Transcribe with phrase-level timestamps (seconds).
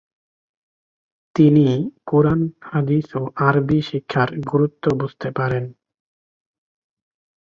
[1.35, 1.67] তিনি
[2.05, 5.65] কুরআন, হাদিস ও আরবি শিক্ষার গুরুত্ব বুঝতে পারেন।